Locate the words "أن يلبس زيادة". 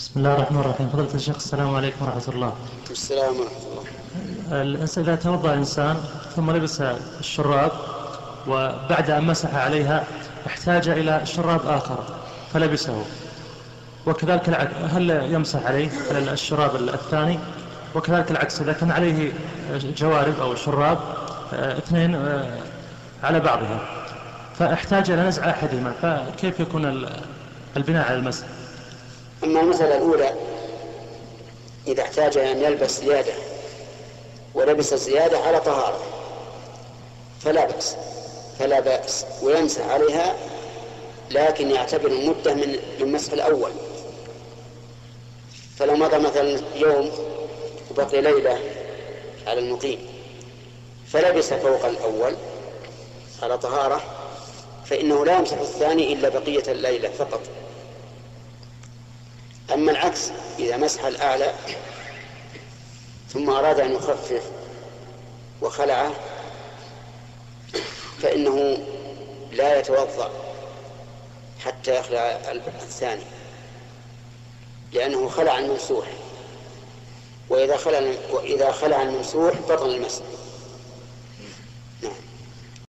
32.38-33.32